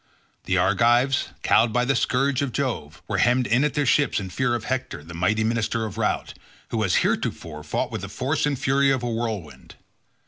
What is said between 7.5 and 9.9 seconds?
fought with the force and fury of a whirlwind.